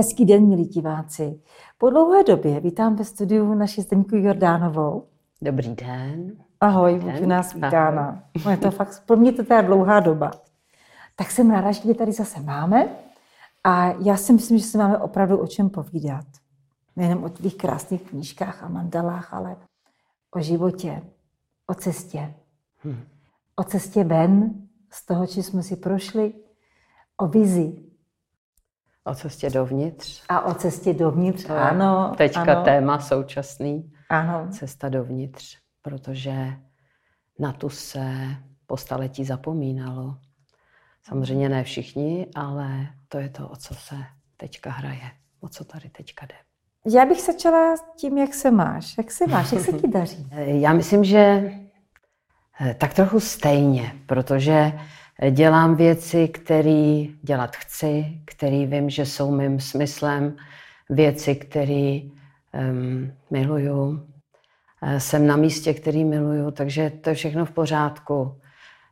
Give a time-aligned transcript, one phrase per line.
[0.00, 1.40] Hezký den, milí diváci.
[1.78, 5.06] Po dlouhé době vítám ve studiu naši Zdeňku Jordánovou.
[5.42, 6.32] Dobrý den.
[6.60, 7.28] Ahoj, Dobrý den.
[7.28, 8.22] nás vítána.
[8.44, 10.30] No je to fakt, pro mě to teda dlouhá doba.
[11.16, 12.88] Tak jsem ráda, že tě tady zase máme
[13.64, 16.26] a já si myslím, že se máme opravdu o čem povídat.
[16.96, 19.56] Nejenom o tvých krásných knížkách a mandalách, ale
[20.34, 21.02] o životě,
[21.66, 22.34] o cestě.
[22.82, 23.02] Hmm.
[23.56, 24.54] O cestě ven
[24.90, 26.32] z toho, či jsme si prošli,
[27.16, 27.89] o vizi.
[29.04, 30.22] O cestě dovnitř.
[30.28, 32.14] A o cestě dovnitř, to ano.
[32.16, 32.64] Teďka ano.
[32.64, 33.92] téma současný.
[34.08, 34.48] Ano.
[34.50, 36.52] Cesta dovnitř, protože
[37.38, 38.16] na tu se
[38.66, 40.16] po staletí zapomínalo.
[41.02, 43.96] Samozřejmě ne všichni, ale to je to, o co se
[44.36, 45.10] teďka hraje,
[45.40, 46.34] o co tady teďka jde.
[46.94, 48.98] Já bych začala tím, jak se máš.
[48.98, 50.26] Jak se máš, jak se ti daří?
[50.60, 51.52] Já myslím, že
[52.60, 54.72] eh, tak trochu stejně, protože
[55.30, 60.36] dělám věci, které dělat chci, které vím, že jsou mým smyslem,
[60.90, 62.00] věci, které
[62.70, 64.06] um, miluju.
[64.82, 68.40] Eh, jsem na místě, který miluju, takže to je všechno v pořádku.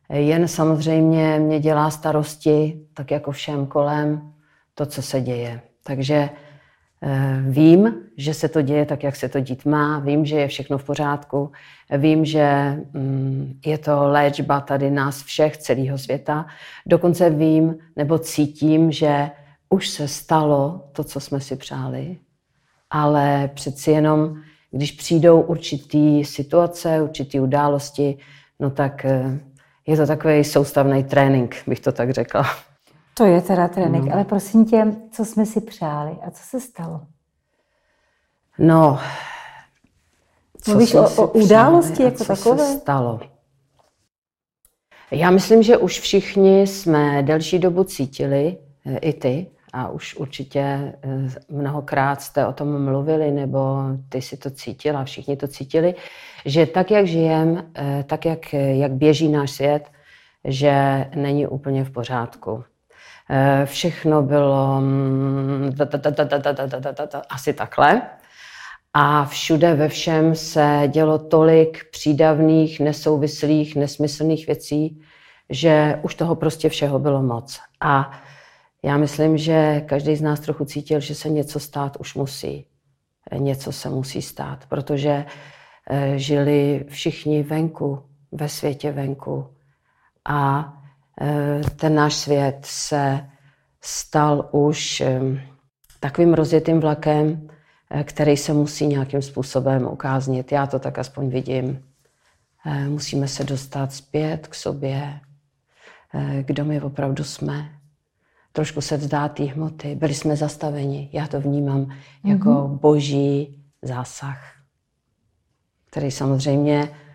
[0.09, 4.33] Jen samozřejmě mě dělá starosti, tak jako všem kolem,
[4.73, 5.61] to, co se děje.
[5.83, 6.29] Takže
[7.47, 10.77] vím, že se to děje tak, jak se to dít má, vím, že je všechno
[10.77, 11.51] v pořádku,
[11.97, 16.45] vím, že mm, je to léčba tady nás všech, celého světa.
[16.85, 19.31] Dokonce vím nebo cítím, že
[19.69, 22.17] už se stalo to, co jsme si přáli,
[22.89, 24.35] ale přeci jenom,
[24.71, 28.17] když přijdou určitý situace, určitý události,
[28.59, 29.39] no tak eh,
[29.87, 32.68] je to takový soustavný trénink, bych to tak řekla.
[33.19, 34.13] To je teda trénink, no.
[34.13, 37.01] ale prosím tě, co jsme si přáli a co se stalo?
[38.57, 38.99] No,
[40.61, 42.65] co Mluvíš o, o události jako co takové?
[42.65, 43.19] se stalo?
[45.11, 50.59] Já myslím, že už všichni jsme delší dobu cítili, eh, i ty, a už určitě
[50.59, 50.95] eh,
[51.49, 53.59] mnohokrát jste o tom mluvili, nebo
[54.09, 55.95] ty si to cítila, všichni to cítili,
[56.45, 59.91] že tak, jak žijeme, eh, tak, jak, jak běží náš svět,
[60.43, 62.63] že není úplně v pořádku.
[63.31, 65.71] Eh, všechno bylo mm,
[67.29, 68.01] asi takhle.
[68.93, 75.01] A všude ve všem se dělo tolik přídavných, nesouvislých, nesmyslných věcí,
[75.49, 77.59] že už toho prostě všeho bylo moc.
[77.81, 78.11] A
[78.83, 82.65] já myslím, že každý z nás trochu cítil, že se něco stát už musí.
[83.37, 85.25] Něco se musí stát, protože
[85.89, 89.47] eh, žili všichni venku, ve světě venku.
[90.25, 90.78] A Eh,
[91.75, 93.29] ten náš svět se
[93.81, 95.03] stal už
[95.99, 97.47] takovým rozjetým vlakem,
[97.89, 100.51] eh, který se musí nějakým způsobem ukáznit.
[100.51, 101.83] Já to tak aspoň vidím.
[102.65, 105.19] Eh, musíme se dostat zpět k sobě,
[106.41, 107.69] kdo my opravdu jsme.
[108.51, 109.95] Trošku se vzdát té hmoty.
[109.95, 111.09] Byli jsme zastaveni.
[111.13, 112.79] Já to vnímám jako mm-hmm.
[112.79, 114.39] boží zásah,
[115.85, 117.08] který samozřejmě Eh,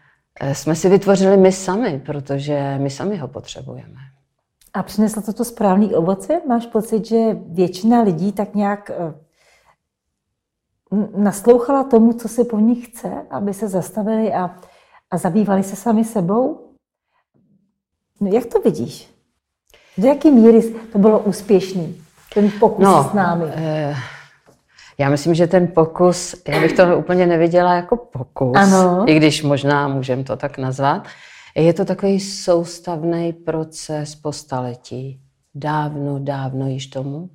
[0.53, 4.01] jsme si vytvořili my sami, protože my sami ho potřebujeme.
[4.75, 6.41] A přineslo to to správný ovoce?
[6.49, 9.15] Máš pocit, že většina lidí tak nějak eh,
[11.17, 14.57] naslouchala tomu, co se po nich chce, aby se zastavili a,
[15.11, 16.71] a zabývali se sami sebou?
[18.21, 19.15] No, jak to vidíš?
[19.99, 22.03] Do jaké míry to bylo úspěšný,
[22.35, 23.45] ten pokus no, s námi?
[23.49, 23.97] Eh,
[24.99, 29.05] já myslím, že ten pokus, já bych to úplně neviděla jako pokus, ano.
[29.07, 31.07] i když možná můžeme to tak nazvat.
[31.55, 35.21] Je to takový soustavný proces po staletí,
[35.55, 37.31] dávno, dávno již tomu,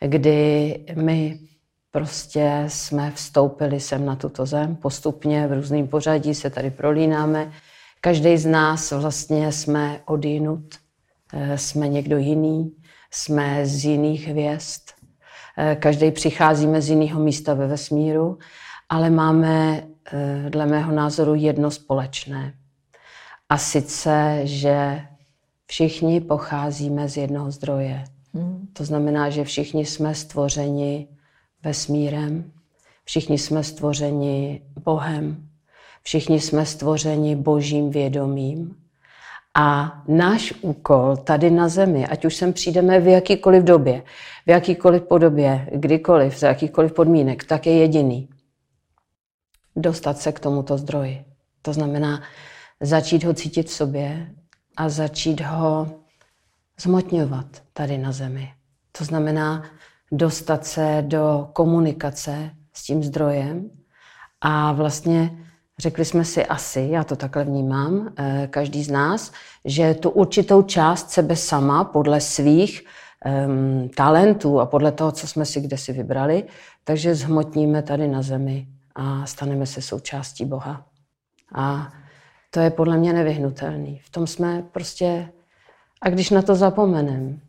[0.00, 1.38] kdy my
[1.90, 7.52] prostě jsme vstoupili sem na tuto zem, postupně v různém pořadí se tady prolínáme.
[8.00, 10.74] Každý z nás vlastně jsme odinut,
[11.32, 12.72] eh, jsme někdo jiný,
[13.10, 14.82] jsme z jiných hvězd,
[15.78, 18.38] každý přicházíme z jiného místa ve vesmíru,
[18.88, 19.82] ale máme
[20.12, 22.54] eh, dle mého názoru jedno společné.
[23.48, 25.02] A sice, že
[25.66, 28.04] všichni pocházíme z jednoho zdroje.
[28.34, 28.68] Hmm.
[28.72, 31.08] To znamená, že všichni jsme stvořeni
[31.64, 32.52] vesmírem,
[33.04, 35.48] všichni jsme stvořeni Bohem,
[36.02, 38.81] všichni jsme stvořeni božím vědomím
[39.54, 44.02] a náš úkol tady na Zemi, ať už sem přijdeme v jakýkoliv době,
[44.46, 48.28] v jakýkoliv podobě, kdykoliv, za jakýkoliv podmínek, tak je jediný.
[49.76, 51.24] Dostat se k tomuto zdroji.
[51.62, 52.22] To znamená
[52.80, 54.30] začít ho cítit v sobě
[54.76, 55.86] a začít ho
[56.80, 58.52] zmotňovat tady na Zemi.
[58.92, 59.62] To znamená
[60.12, 63.70] dostat se do komunikace s tím zdrojem
[64.40, 65.38] a vlastně
[65.78, 69.32] Řekli jsme si asi, já to takhle vnímám, eh, každý z nás,
[69.64, 72.84] že tu určitou část sebe sama podle svých
[73.46, 76.44] um, talentů a podle toho, co jsme si kde si vybrali,
[76.84, 80.86] takže zhmotníme tady na zemi a staneme se součástí Boha.
[81.54, 81.92] A
[82.50, 84.00] to je podle mě nevyhnutelný.
[84.04, 85.28] V tom jsme prostě...
[86.02, 87.40] A když na to zapomenem.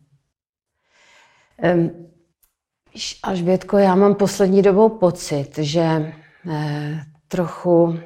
[1.74, 1.90] Um,
[3.22, 6.14] až Větko, já mám poslední dobou pocit, že
[6.50, 7.98] eh, trochu,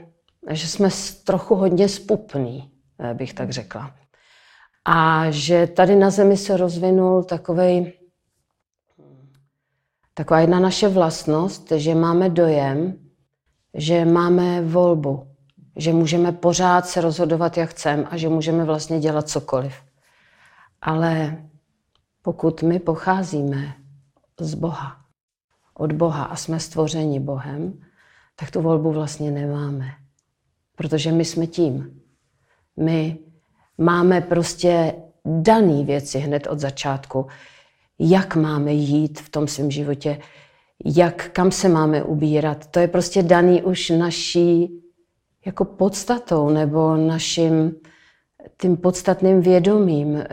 [0.50, 0.88] že jsme
[1.24, 3.94] trochu hodně spupný, eh, bych tak řekla.
[4.84, 7.92] A že tady na Zemi se rozvinul takovej,
[10.14, 12.94] taková jedna naše vlastnost, že máme dojem,
[13.74, 15.26] že máme volbu,
[15.76, 19.74] že můžeme pořád se rozhodovat, jak chceme a že můžeme vlastně dělat cokoliv.
[20.82, 21.42] Ale
[22.22, 23.74] pokud my pocházíme
[24.40, 24.96] z Boha,
[25.74, 27.80] od Boha a jsme stvořeni Bohem,
[28.36, 30.07] tak tu volbu vlastně nemáme.
[30.78, 32.00] Protože my jsme tím.
[32.76, 33.18] My
[33.78, 34.94] máme prostě
[35.24, 37.26] daný věci hned od začátku,
[37.98, 40.20] jak máme jít v tom svém životě,
[40.84, 42.66] jak, kam se máme ubírat.
[42.66, 44.80] To je prostě daný už naší
[45.46, 47.74] jako podstatou nebo naším
[48.60, 50.16] tím podstatným vědomím.
[50.16, 50.26] Eh,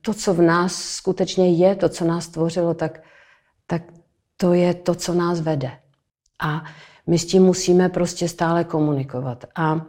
[0.00, 3.02] to, co v nás skutečně je, to, co nás tvořilo, tak,
[3.66, 3.82] tak
[4.36, 5.70] to je to, co nás vede.
[6.40, 6.64] A
[7.06, 9.44] my s tím musíme prostě stále komunikovat.
[9.54, 9.86] A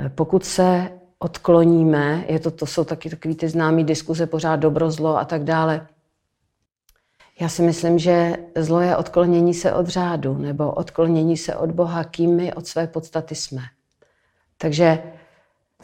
[0.00, 4.90] eh, pokud se odkloníme, je to, to jsou taky takové ty známé diskuze, pořád dobro,
[4.90, 5.86] zlo a tak dále.
[7.40, 12.04] Já si myslím, že zlo je odklonění se od řádu nebo odklonění se od Boha,
[12.04, 13.62] kým my od své podstaty jsme.
[14.58, 15.02] Takže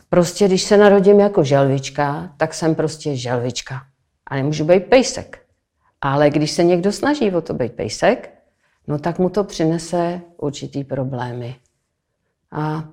[0.09, 3.83] prostě, když se narodím jako želvička, tak jsem prostě želvička.
[4.27, 5.43] A nemůžu být pejsek.
[6.01, 8.38] Ale když se někdo snaží o to být pejsek,
[8.88, 11.56] no tak mu to přinese určitý problémy.
[12.50, 12.88] A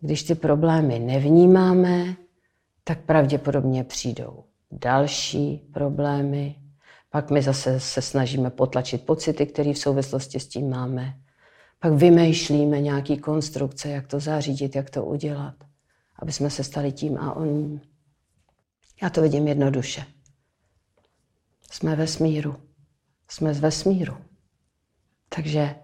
[0.00, 2.16] když ty problémy nevnímáme,
[2.84, 6.56] tak pravděpodobně přijdou další problémy.
[7.10, 11.14] Pak my zase se snažíme potlačit pocity, které v souvislosti s tím máme.
[11.78, 15.54] Pak vymýšlíme nějaký konstrukce, jak to zařídit, jak to udělat,
[16.18, 17.80] aby jsme se stali tím a oním.
[19.02, 20.04] Já to vidím jednoduše.
[21.70, 22.56] Jsme ve smíru.
[23.28, 24.16] Jsme z vesmíru.
[25.34, 25.74] Takže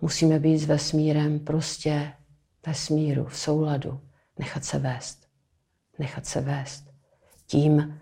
[0.00, 2.12] musíme být s vesmírem prostě
[2.66, 4.00] ve smíru, v souladu,
[4.38, 5.28] nechat se vést.
[5.98, 6.84] Nechat se vést.
[7.46, 8.00] Tím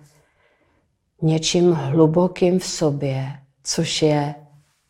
[1.22, 4.34] něčím hlubokým v sobě, což je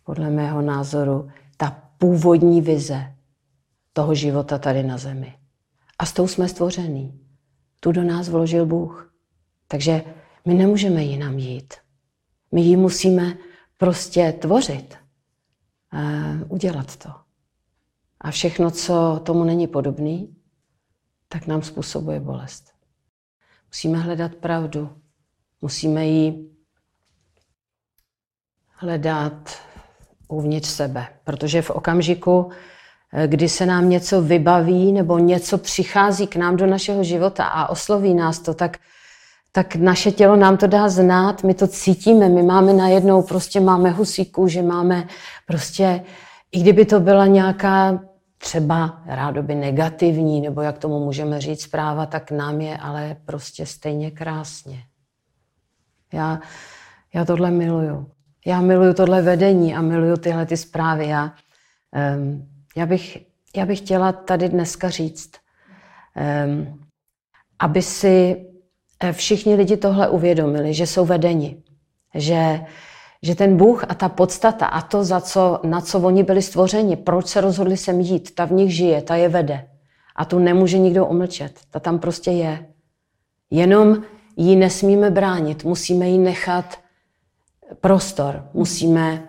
[0.04, 3.14] podle mého názoru ta původní vize
[3.92, 5.34] toho života tady na zemi.
[5.98, 7.20] A s tou jsme stvořený.
[7.80, 9.14] Tu do nás vložil Bůh.
[9.68, 10.02] Takže
[10.44, 11.74] my nemůžeme jinam jít.
[12.52, 13.36] My ji musíme
[13.76, 15.01] prostě tvořit.
[16.48, 17.10] Udělat to.
[18.20, 20.36] A všechno, co tomu není podobný,
[21.28, 22.72] tak nám způsobuje bolest.
[23.66, 24.90] Musíme hledat pravdu.
[25.60, 26.50] Musíme ji
[28.68, 29.58] hledat
[30.28, 31.08] uvnitř sebe.
[31.24, 32.50] Protože v okamžiku,
[33.26, 38.14] kdy se nám něco vybaví nebo něco přichází k nám do našeho života a osloví
[38.14, 38.78] nás to, tak,
[39.52, 43.90] tak naše tělo nám to dá znát, my to cítíme, my máme najednou, prostě máme
[43.90, 45.08] husí kůži, máme
[45.46, 46.04] prostě,
[46.52, 48.00] i kdyby to byla nějaká
[48.38, 54.10] třeba rádoby negativní, nebo jak tomu můžeme říct zpráva, tak nám je ale prostě stejně
[54.10, 54.82] krásně.
[56.12, 56.40] Já,
[57.14, 58.10] já tohle miluju.
[58.46, 61.08] Já miluju tohle vedení a miluju tyhle ty zprávy.
[61.08, 61.34] Já,
[62.16, 63.18] um, já, bych,
[63.56, 65.32] já bych chtěla tady dneska říct,
[66.46, 66.80] um,
[67.58, 68.46] aby si
[69.12, 71.62] všichni lidi tohle uvědomili, že jsou vedeni,
[72.14, 72.60] že
[73.22, 76.96] že ten Bůh a ta podstata a to, za co, na co oni byli stvořeni,
[76.96, 79.68] proč se rozhodli sem jít, ta v nich žije, ta je vede.
[80.16, 81.60] A tu nemůže nikdo umlčet.
[81.70, 82.66] Ta tam prostě je.
[83.50, 84.02] Jenom
[84.36, 86.78] ji nesmíme bránit, musíme jí nechat
[87.80, 89.28] prostor, musíme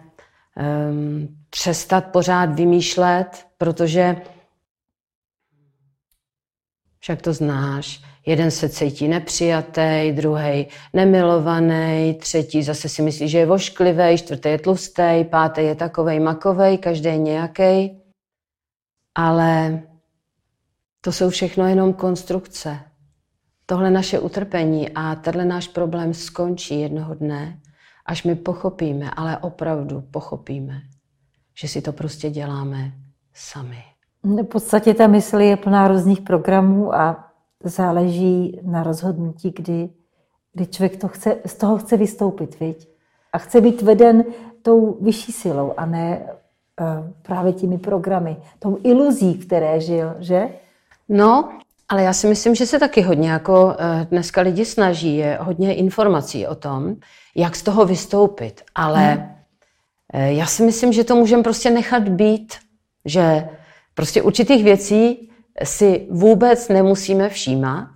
[0.89, 4.21] um, přestat pořád vymýšlet, protože
[6.99, 13.45] však to znáš, Jeden se cítí nepřijatý, druhý nemilovaný, třetí zase si myslí, že je
[13.45, 18.01] vošklivý, čtvrtý je tlustý, pátý je takovej makovej, každý nějaký.
[19.15, 19.81] Ale
[21.01, 22.79] to jsou všechno jenom konstrukce.
[23.65, 27.59] Tohle naše utrpení a tenhle náš problém skončí jednoho dne,
[28.05, 30.81] až my pochopíme, ale opravdu pochopíme,
[31.59, 32.91] že si to prostě děláme
[33.33, 33.83] sami.
[34.23, 37.32] V podstatě ta mysl je plná různých programů a
[37.63, 39.89] záleží na rozhodnutí, kdy,
[40.53, 42.89] kdy člověk to chce, z toho chce vystoupit, viď?
[43.33, 44.25] A chce být veden
[44.61, 46.87] tou vyšší silou a ne uh,
[47.21, 50.49] právě těmi programy, tou iluzí, které žil, že?
[51.09, 51.49] No,
[51.89, 55.75] Ale já si myslím, že se taky hodně jako eh, dneska lidi snaží, je hodně
[55.75, 56.95] informací o tom,
[57.35, 58.61] jak z toho vystoupit.
[58.75, 59.29] Ale hmm.
[60.13, 62.53] já si myslím, že to můžeme prostě nechat být,
[63.05, 63.49] že
[63.93, 65.29] prostě určitých věcí
[65.63, 67.89] si vůbec nemusíme všímat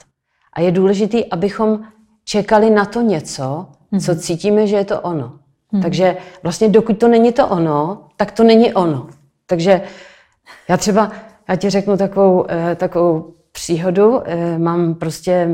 [0.53, 1.79] a je důležité, abychom
[2.23, 3.67] čekali na to něco,
[4.05, 4.19] co mhm.
[4.19, 5.39] cítíme, že je to ono.
[5.71, 5.81] Hmm.
[5.81, 9.09] Takže vlastně dokud to není to ono, tak to není ono.
[9.45, 9.81] Takže
[10.69, 11.11] já třeba,
[11.49, 14.21] já ti řeknu takovou, eh, takovou příhodu.
[14.25, 15.49] Eh, mám prostě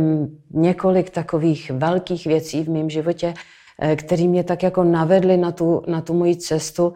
[0.52, 3.34] několik takových velkých věcí v mém životě,
[3.82, 6.94] eh, které mě tak jako navedly na tu, na tu moji cestu.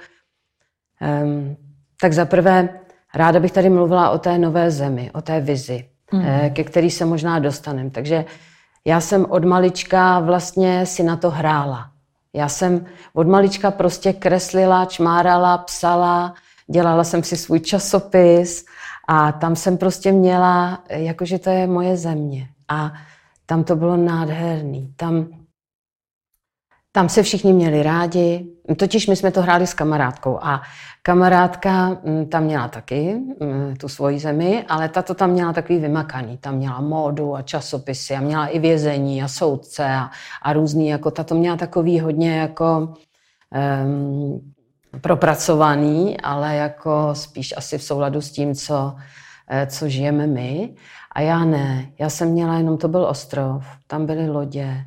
[1.02, 1.56] Ehm,
[2.02, 2.80] tak zaprvé
[3.18, 6.24] ráda bych tady mluvila o té nové zemi, o té vizi, mm.
[6.54, 7.90] ke který se možná dostaneme.
[7.90, 8.26] Takže
[8.86, 11.90] já jsem od malička vlastně si na to hrála.
[12.34, 16.34] Já jsem od malička prostě kreslila, čmárala, psala,
[16.68, 18.66] dělala jsem si svůj časopis
[19.08, 22.48] a tam jsem prostě měla, jakože to je moje země.
[22.68, 22.94] A
[23.46, 24.94] tam to bylo nádherný.
[24.96, 25.28] Tam,
[26.98, 30.62] tam se všichni měli rádi, totiž my jsme to hráli s kamarádkou a
[31.02, 35.80] kamarádka mm, tam měla taky mm, tu svoji zemi, ale ta to tam měla takový
[35.80, 36.38] vymakaný.
[36.38, 40.10] Tam měla módu a časopisy a měla i vězení a soudce a,
[40.42, 42.94] a různý, jako ta to měla takový hodně jako
[43.86, 44.54] um,
[45.02, 48.96] propracovaný, ale jako spíš asi v souladu s tím, co,
[49.48, 50.74] eh, co žijeme my.
[51.12, 51.90] A já ne.
[52.00, 54.86] Já jsem měla jenom, to byl ostrov, tam byly lodě,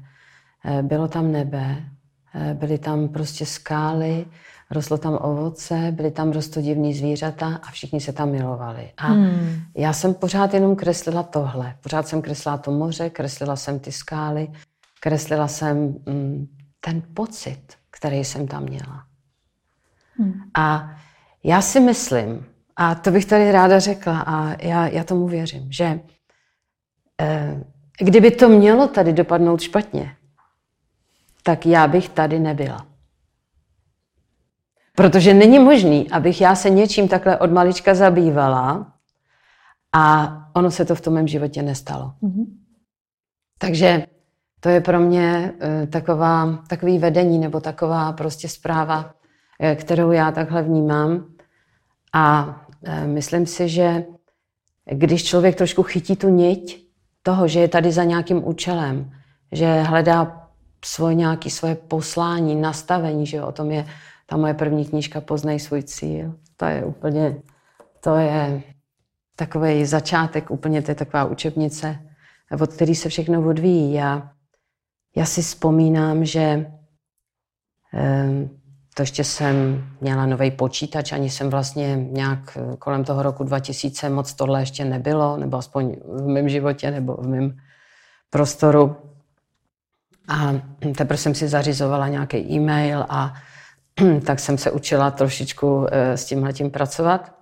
[0.64, 1.76] eh, bylo tam nebe,
[2.55, 4.27] byly tam prostě skály,
[4.71, 8.91] rostlo tam ovoce, byly tam rostodivní zvířata a všichni se tam milovali.
[8.97, 9.63] A hmm.
[9.77, 11.77] já jsem pořád jenom kreslila tohle.
[11.81, 14.49] Pořád jsem kreslila to moře, kreslila jsem ty skály,
[15.01, 16.47] kreslila jsem mm,
[16.81, 19.05] ten pocit, který jsem tam měla.
[20.17, 20.35] Hmm.
[20.55, 20.97] A
[21.45, 22.47] já si myslím,
[22.77, 26.01] a to bych tady ráda řekla, a já, já tomu věřím, že
[27.21, 27.65] eh,
[27.99, 30.17] kdyby to mělo tady dopadnout špatně,
[31.42, 32.87] tak já bych tady nebyla.
[34.94, 38.92] Protože není možný, abych já se něčím takhle od malička zabývala
[39.92, 42.12] a ono se to v tom mém životě nestalo.
[42.23, 42.47] Mm-hmm.
[43.59, 44.06] Takže
[44.61, 49.14] to je pro mě uh, taková, takový vedení nebo taková prostě zpráva,
[49.62, 51.26] Eh, kterou já takhle vnímám.
[52.12, 54.04] A eh, myslím si, že
[54.85, 56.88] když člověk trošku chytí tu niť
[57.23, 59.11] toho, že je tady za nějakým účelem,
[59.52, 60.49] že hledá
[60.85, 63.87] svoje nějaké svoje poslání, nastavení, že o tom je
[64.27, 66.35] ta moje první knížka Poznej svůj cíl.
[66.57, 67.37] To je úplně,
[68.01, 68.63] to je
[69.37, 71.99] takový začátek, úplně to je taková učebnice,
[72.61, 73.93] od který se všechno odvíjí.
[73.93, 74.31] Já,
[75.17, 76.67] já si vzpomínám, že
[77.95, 78.49] eh,
[78.95, 84.11] to ještě jsem měla nový počítač, ani jsem vlastně nějak eh, kolem toho roku 2000
[84.11, 87.57] moc tohle ještě nebylo, nebo aspoň v mém životě, nebo v mém
[88.31, 89.10] prostoru.
[90.29, 90.55] A
[90.97, 93.35] teprve jsem si zařizovala nějaký e-mail a
[94.27, 97.35] tak jsem se učila trošičku eh, s tím letím pracovat.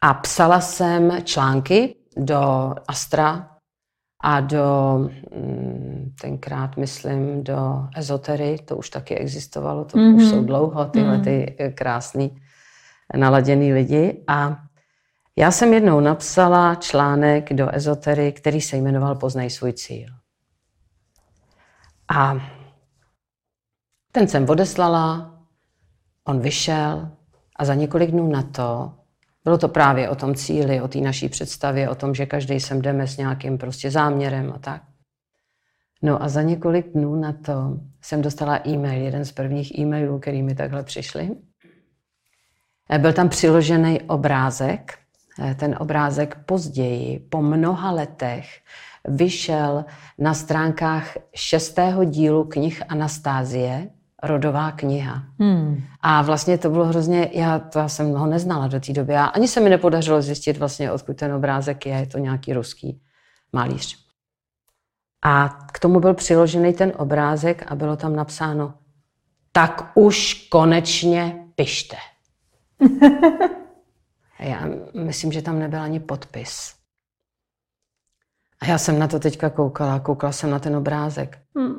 [0.00, 3.50] A psala jsem články do Astra
[4.22, 4.98] a do
[5.36, 10.16] mm, tenkrát, myslím, do ezotery, to už taky existovalo, to mm-hmm.
[10.16, 10.30] už mhm.
[10.30, 11.24] jsou dlouho, tyhle mm-hmm.
[11.24, 12.36] ty eh, krásný
[13.16, 14.24] naladěný lidi.
[14.26, 14.56] A
[15.36, 20.17] já jsem jednou napsala článek do ezotery, který se jmenoval Poznej svůj cíl.
[22.08, 22.34] A
[24.12, 25.34] ten jsem odeslala,
[26.24, 27.10] on vyšel
[27.56, 28.98] a za několik dnů na to
[29.48, 32.82] bylo to právě o tom cíli, o té naší představě, o tom, že každý sem
[32.82, 34.82] jdeme s nějakým prostě záměrem a tak.
[36.02, 40.42] No a za několik dnů na to jsem dostala e-mail, jeden z prvních e-mailů, který
[40.42, 41.30] mi takhle přišli.
[42.90, 44.98] Eh, byl tam přiložený obrázek.
[45.42, 48.60] Eh, ten obrázek později, po mnoha letech,
[49.08, 49.84] vyšel
[50.18, 53.90] na stránkách šestého dílu knih Anastázie,
[54.22, 55.22] rodová kniha.
[55.38, 55.82] Hmm.
[56.00, 59.24] A vlastně to bylo hrozně, já, to já jsem ho neznala do té doby a
[59.24, 63.00] ani se mi nepodařilo zjistit vlastně, odkud ten obrázek je, je to nějaký ruský
[63.52, 63.96] malíř.
[65.22, 68.74] A k tomu byl přiložený ten obrázek a bylo tam napsáno
[69.52, 71.96] tak už konečně pište.
[74.38, 74.68] já
[75.04, 76.77] myslím, že tam nebyl ani podpis.
[78.62, 81.38] A já jsem na to teďka koukala, koukala jsem na ten obrázek.
[81.56, 81.74] Hmm.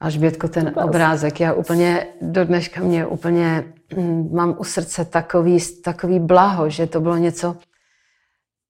[0.00, 3.64] Až Bětko, ten obrázek, já úplně, do dneška mě úplně,
[3.96, 7.56] mm, mám u srdce takový, takový blaho, že to bylo něco,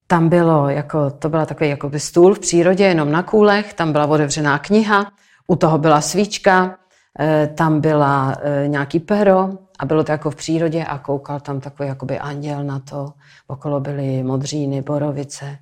[0.06, 4.06] tam bylo, jako, to byla takový jakoby stůl v přírodě, jenom na kůlech, tam byla
[4.06, 5.12] otevřená kniha,
[5.46, 6.78] u toho byla svíčka,
[7.20, 11.60] eh, tam byla eh, nějaký pero a bylo to jako v přírodě a koukal tam
[11.60, 13.12] takový jakoby anděl na to,
[13.46, 15.58] okolo byly modříny, borovice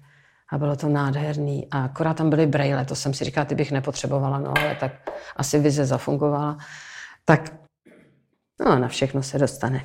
[0.54, 1.66] A bylo to nádherný.
[1.70, 4.92] A akorát tam byly brejle, to jsem si říkala, ty bych nepotřebovala, no ale tak
[5.36, 6.58] asi vize zafungovala.
[7.24, 7.52] Tak
[8.66, 9.84] no, na všechno se dostane.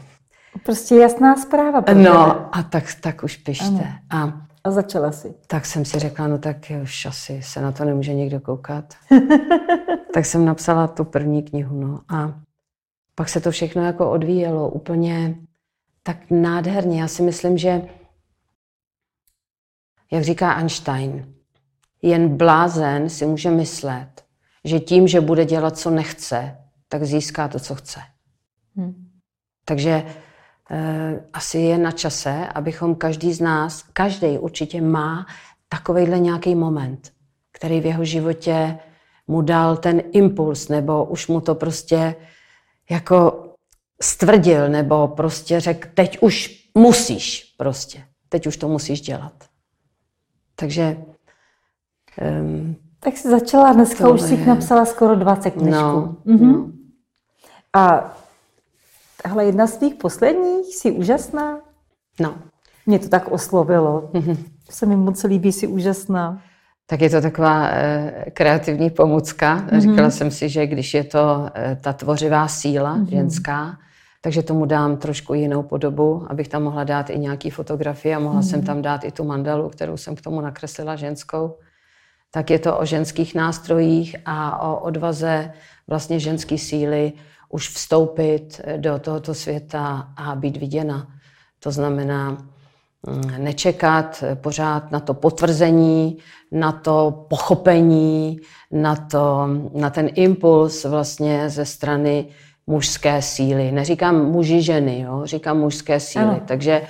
[0.66, 1.84] Prostě jasná zpráva.
[1.94, 3.94] No a tak, tak už pište.
[4.10, 4.34] A,
[4.64, 5.34] a začala si.
[5.48, 8.94] Tak jsem si řekla, no tak už asi se na to nemůže někdo koukat.
[10.14, 11.82] tak jsem napsala tu první knihu.
[11.82, 12.00] No.
[12.10, 12.34] A
[13.16, 15.36] pak se to všechno jako odvíjelo úplně
[16.04, 17.02] tak nádherně.
[17.02, 17.82] Já si myslím, že,
[20.12, 21.34] jak říká Einstein,
[22.02, 24.24] jen blázen si může myslet,
[24.64, 28.00] že tím, že bude dělat, co nechce, tak získá to, co chce.
[28.76, 29.10] Hmm.
[29.66, 30.06] Takže e,
[31.34, 35.26] asi je na čase, abychom každý z nás, každý určitě má
[35.70, 37.12] takovejhle nějaký moment,
[37.52, 38.80] který v jeho životě
[39.28, 42.16] mu dal ten impuls, nebo už mu to prostě
[42.90, 43.46] jako
[44.02, 49.49] stvrdil, nebo prostě řekl, teď už musíš prostě, teď už to musíš dělat.
[50.60, 50.98] Takže...
[52.42, 55.72] Um, tak jsi začala, dneska už jsi napsala skoro 20 knižků.
[55.72, 56.52] No, mhm.
[56.52, 56.72] no.
[57.74, 58.14] A
[59.24, 61.60] tahle jedna z tvých posledních, jsi úžasná?
[62.20, 62.36] No.
[62.86, 64.10] Mě to tak oslovilo.
[64.14, 64.38] Mm-hmm.
[64.70, 66.42] Se mi moc líbí, jsi úžasná.
[66.86, 69.58] Tak je to taková e, kreativní pomůcka.
[69.58, 69.80] Mm-hmm.
[69.80, 73.10] Říkala jsem si, že když je to e, ta tvořivá síla mm-hmm.
[73.10, 73.78] ženská,
[74.22, 78.42] takže tomu dám trošku jinou podobu, abych tam mohla dát i nějaké fotografie a mohla
[78.42, 78.50] mm-hmm.
[78.50, 81.58] jsem tam dát i tu mandalu, kterou jsem k tomu nakreslila ženskou.
[82.32, 85.52] Tak je to o ženských nástrojích a o odvaze
[85.88, 87.14] vlastně ženské síly
[87.50, 91.08] už vstoupit do tohoto světa a být viděna.
[91.60, 96.18] To znamená mm, nečekat pořád na to potvrzení,
[96.52, 98.40] na to pochopení,
[98.72, 102.28] na, to, na ten impuls vlastně ze strany
[102.70, 103.72] mužské síly.
[103.72, 105.22] Neříkám muži, ženy, jo?
[105.26, 106.26] říkám mužské síly.
[106.26, 106.42] Ano.
[106.46, 106.82] Takže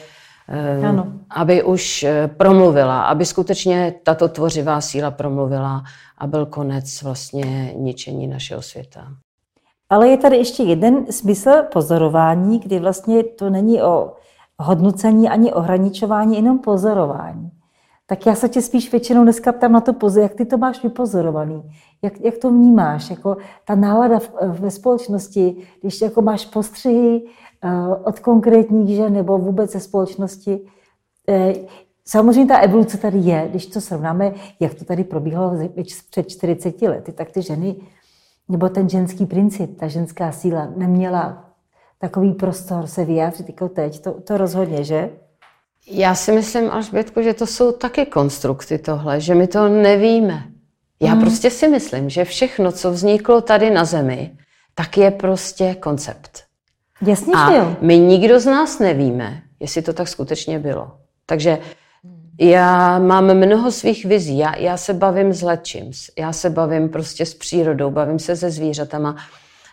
[0.50, 1.08] eh, ano.
[1.30, 5.84] aby už eh, promluvila, aby skutečně tato tvořivá síla promluvila
[6.18, 9.08] a byl konec vlastně ničení našeho světa.
[9.90, 14.14] Ale je tady ještě jeden smysl pozorování, kdy vlastně to není o
[14.58, 17.52] hodnocení ani ohraničování, jenom pozorování.
[18.10, 20.84] Tak já se tě spíš většinou dneska ptám na to pozor, jak ty to máš
[20.84, 21.64] vypozorovaný,
[22.02, 27.22] jak, jak to vnímáš, jako ta nálada v, ve společnosti, když jako máš postřihy
[27.64, 30.60] uh, od konkrétních žen nebo vůbec ze společnosti.
[31.30, 31.66] Uh,
[32.06, 35.58] samozřejmě ta evoluce tady je, když to srovnáme, jak to tady probíhalo
[36.10, 37.76] před 40 lety, tak ty ženy,
[38.50, 41.46] nebo ten ženský princip, ta ženská síla neměla
[42.00, 45.10] takový prostor se vyjádřit jako teď, to, to rozhodně, že?
[45.88, 50.44] Já si myslím, Alžbětku, že to jsou taky konstrukty tohle, že my to nevíme.
[51.02, 51.22] Já hmm.
[51.22, 54.32] prostě si myslím, že všechno, co vzniklo tady na Zemi,
[54.76, 56.44] tak je prostě koncept.
[57.02, 57.76] Jasně, A jo.
[57.82, 60.92] my nikdo z nás nevíme, jestli to tak skutečně bylo.
[61.26, 61.58] Takže
[62.40, 64.38] já mám mnoho svých vizí.
[64.38, 65.92] Já, já se bavím s lečím.
[66.20, 69.16] Já se bavím prostě s přírodou, bavím se se zvířatama,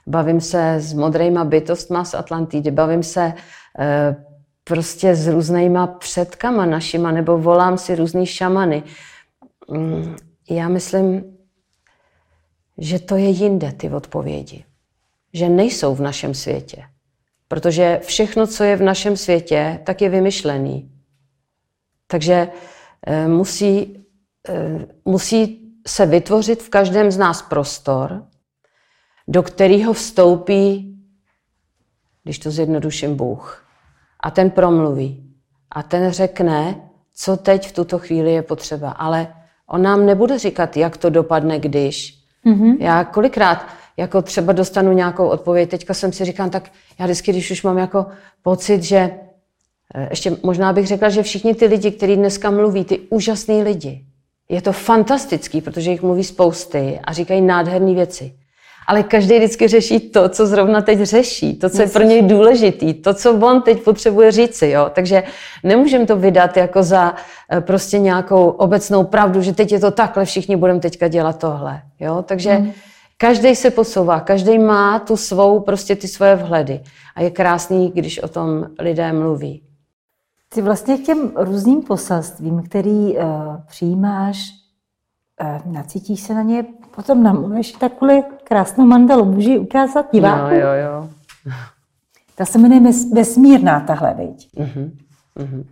[0.07, 3.33] bavím se s modrýma bytostma z Atlantidy, bavím se
[3.79, 4.25] uh,
[4.69, 8.83] prostě s různýma předkama našima, nebo volám si různý šamany.
[9.71, 10.17] Mm,
[10.51, 11.37] já myslím,
[12.79, 14.65] že to je jinde, ty odpovědi.
[15.33, 16.83] Že nejsou v našem světě.
[17.49, 20.91] Protože všechno, co je v našem světě, tak je vymyšlený.
[22.07, 22.49] Takže
[23.07, 24.05] e, musí,
[24.49, 28.27] e, musí se vytvořit v každém z nás prostor,
[29.29, 30.97] do kterého vstoupí,
[32.23, 33.66] když to zjednoduším, Bůh
[34.27, 35.23] a ten promluví.
[35.71, 36.81] A ten řekne,
[37.15, 38.91] co teď v tuto chvíli je potřeba.
[38.91, 39.29] Ale
[39.67, 42.19] on nám nebude říkat, jak to dopadne, když.
[42.47, 42.77] Mm-hmm.
[42.81, 47.51] Já kolikrát jako třeba dostanu nějakou odpověď, teďka jsem si říkám, tak já vždycky, když
[47.51, 48.07] už mám jako
[48.43, 49.11] pocit, že
[49.95, 54.05] eh, ještě možná bych řekla, že všichni ty lidi, kteří dneska mluví, ty úžasní lidi,
[54.49, 58.35] je to fantastický, protože jich mluví spousty a říkají nádherné věci
[58.87, 62.95] ale každý vždycky řeší to, co zrovna teď řeší, to, co je pro něj důležitý,
[62.95, 64.69] to, co on teď potřebuje říci.
[64.69, 64.91] Jo?
[64.95, 65.23] Takže
[65.63, 67.15] nemůžeme to vydat jako za
[67.51, 71.83] eh, prostě nějakou obecnou pravdu, že teď je to takhle, všichni budeme teďka dělat tohle.
[72.01, 72.25] Jo?
[72.29, 72.73] Takže mm.
[73.17, 76.81] každý se posouvá, každý má tu svou, prostě ty svoje vhledy.
[77.15, 79.63] A je krásný, když o tom lidé mluví.
[80.49, 83.23] Ty vlastně k těm různým poselstvím, který uh,
[83.67, 84.51] přijímáš,
[85.43, 86.65] uh, nacítíš se na ně
[86.97, 89.25] Potom nám ještě takovou krásnou mandalu.
[89.25, 90.59] Můžu ji ukázat divákům?
[90.59, 91.09] Jo, jo, jo.
[92.35, 94.49] Ta se jmenuje Vesmírná tahle, viď?
[94.57, 94.91] Uh-huh,
[95.37, 95.65] uh-huh.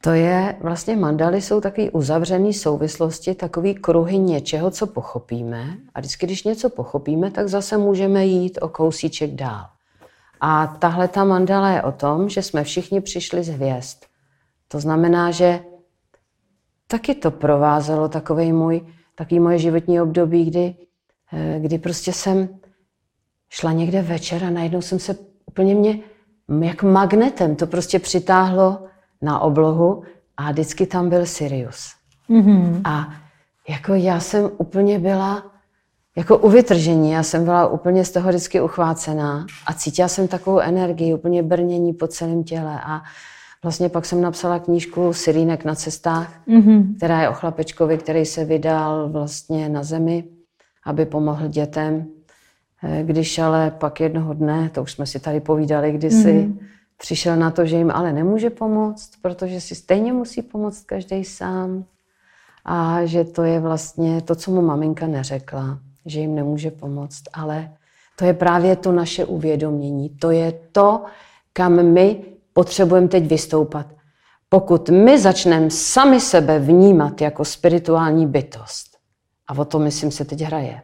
[0.00, 5.76] To je, vlastně mandaly jsou takové uzavřené souvislosti, takové kruhy něčeho, co pochopíme.
[5.94, 9.66] A vždycky, když něco pochopíme, tak zase můžeme jít o kousíček dál.
[10.40, 13.96] A tahle ta mandala je o tom, že jsme všichni přišli z hvězd.
[14.68, 15.60] To znamená, že
[16.86, 18.80] taky to provázelo takový můj,
[19.14, 20.74] takový moje životní období, kdy,
[21.32, 22.48] eh, kdy prostě jsem
[23.48, 25.98] šla někde večer a najednou jsem se úplně mě,
[26.62, 28.78] jak magnetem, to prostě přitáhlo
[29.22, 30.02] na oblohu
[30.36, 31.92] a vždycky tam byl Sirius.
[32.30, 32.80] Mm-hmm.
[32.84, 33.12] A
[33.68, 35.42] jako já jsem úplně byla
[36.16, 40.58] jako u vytržení, já jsem byla úplně z toho vždycky uchvácená a cítila jsem takovou
[40.58, 43.02] energii, úplně brnění po celém těle a
[43.66, 46.96] vlastně pak jsem napsala knížku Sirínek na cestách, mm-hmm.
[46.96, 50.24] která je o chlapečkovi, který se vydal vlastně na zemi,
[50.84, 52.06] aby pomohl dětem.
[52.82, 56.58] Eh, když ale pak jednoho dne, to už jsme si tady povídali kdysi, mm-hmm.
[56.98, 61.84] přišel na to, že jim ale nemůže pomoct, protože si stejně musí pomoct každý sám
[62.64, 67.72] a že to je vlastně to, co mu maminka neřekla že jim nemůže pomoct, ale
[68.18, 70.08] to je právě to naše uvědomění.
[70.08, 71.04] To je to,
[71.52, 73.86] kam my potřebujeme teď vystoupat.
[74.48, 78.96] Pokud my začneme sami sebe vnímat jako spirituální bytost,
[79.48, 80.82] a o to, myslím, se teď hraje,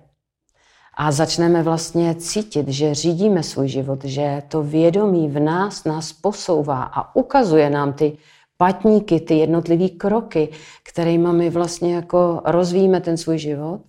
[0.97, 6.83] a začneme vlastně cítit, že řídíme svůj život, že to vědomí v nás nás posouvá
[6.83, 8.19] a ukazuje nám ty
[8.57, 10.49] patníky, ty jednotlivé kroky,
[10.83, 13.81] kterými my vlastně jako rozvíjíme ten svůj život,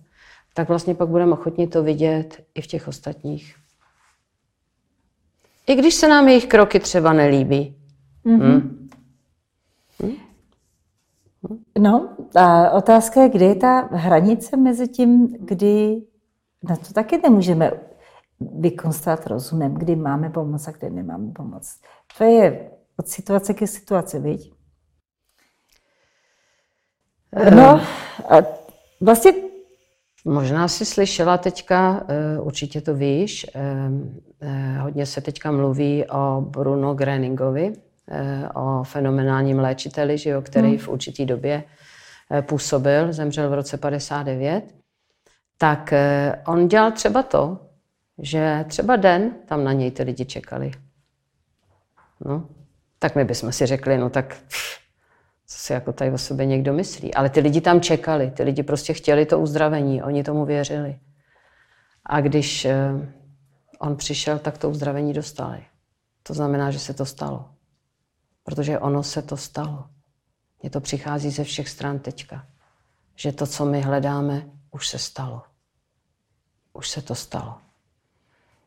[0.54, 3.63] tak vlastně pak budeme ochotni to vidět i v těch ostatních.
[5.66, 7.76] I když se nám jejich kroky třeba nelíbí.
[8.26, 8.78] Mm-hmm.
[10.02, 10.16] Hmm?
[11.78, 16.02] No, a otázka je, kde je ta hranice mezi tím, kdy
[16.62, 17.70] na to taky nemůžeme
[18.40, 21.80] vykonstatovat rozumem, kdy máme pomoc a kdy nemáme pomoc.
[22.18, 24.54] To je od situace ke situaci, viď?
[27.56, 27.80] No,
[28.30, 28.36] a
[29.00, 29.32] vlastně
[30.24, 33.60] Možná jsi slyšela teďka, eh, určitě to víš, eh,
[34.40, 37.72] eh, hodně se teďka mluví o Bruno Greningovi,
[38.54, 40.78] o fenomenálním léčiteli, že jo, který hmm.
[40.78, 41.64] v určitý době
[42.40, 44.74] působil, zemřel v roce 59.
[45.58, 45.94] Tak
[46.46, 47.58] on dělal třeba to,
[48.18, 50.72] že třeba den tam na něj ty lidi čekali.
[52.24, 52.48] No,
[52.98, 54.83] tak my bychom si řekli, no tak pff,
[55.54, 57.14] co si jako tady o sobě někdo myslí.
[57.14, 61.00] Ale ty lidi tam čekali, ty lidi prostě chtěli to uzdravení, oni tomu věřili.
[62.06, 62.90] A když eh,
[63.78, 65.64] on přišel, tak to uzdravení dostali.
[66.22, 67.50] To znamená, že se to stalo.
[68.42, 69.84] Protože ono se to stalo.
[70.62, 72.46] Mně to přichází ze všech stran teďka.
[73.16, 75.42] Že to, co my hledáme, už se stalo.
[76.72, 77.58] Už se to stalo.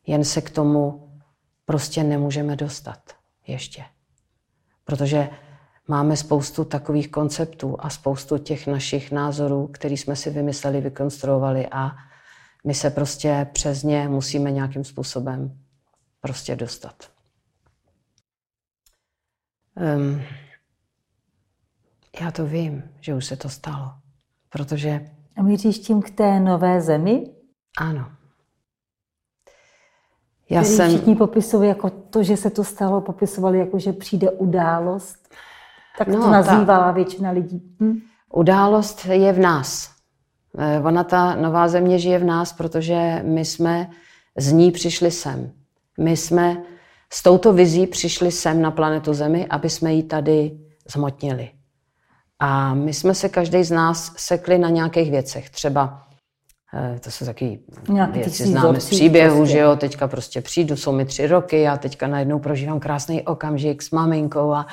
[0.05, 1.11] Jen se k tomu
[1.65, 2.99] prostě nemůžeme dostat
[3.47, 3.85] ještě.
[4.85, 5.29] Protože
[5.87, 11.91] máme spoustu takových konceptů a spoustu těch našich názorů, které jsme si vymysleli, vykonstruovali a
[12.63, 15.59] my se prostě přes ně musíme nějakým způsobem
[16.21, 17.11] prostě dostat.
[19.97, 20.21] Um,
[22.21, 23.91] já to vím, že už se to stalo,
[24.49, 25.09] protože...
[25.37, 27.23] A míříš tím k té nové zemi?
[27.77, 28.11] Ano.
[30.49, 30.89] Já Který jsem...
[30.89, 35.33] všichni popisovali jako to, že se to stalo, popisovali jako, že přijde událost.
[35.97, 37.61] Tak no, to nazývá ta většina lidí.
[37.79, 37.99] Hm?
[38.33, 39.91] Událost je v nás.
[40.57, 43.89] Eh, ona, ta nová země, žije v nás, protože my jsme
[44.37, 45.51] z ní přišli sem.
[45.99, 46.63] My jsme
[47.13, 50.57] s touto vizí přišli sem na planetu Zemi, aby jsme ji tady
[50.91, 51.49] zmotnili.
[52.39, 55.49] A my jsme se každý z nás sekli na nějakých věcech.
[55.49, 56.06] Třeba
[56.99, 57.59] to jsou taky
[58.11, 59.51] věci známe z příběhu, prostě.
[59.51, 63.81] že jo, teďka prostě přijdu, jsou mi tři roky, já teďka najednou prožívám krásný okamžik
[63.81, 64.67] s maminkou a,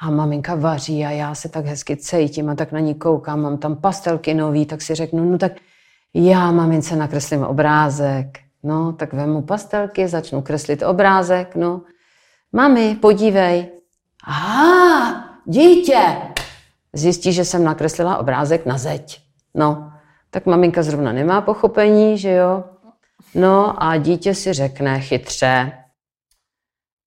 [0.00, 3.58] a maminka vaří a já se tak hezky cítím a tak na ní koukám, mám
[3.58, 5.52] tam pastelky nový, tak si řeknu, no tak
[6.14, 11.82] já mamince nakreslím obrázek, no tak vemu pastelky, začnu kreslit obrázek, no.
[12.52, 13.68] Mami, podívej.
[14.24, 16.16] Aha, dítě!
[16.92, 19.20] Zjistí, že jsem nakreslila obrázek na zeď.
[19.54, 19.89] No,
[20.30, 22.64] tak maminka zrovna nemá pochopení, že jo?
[23.34, 25.72] No a dítě si řekne chytře,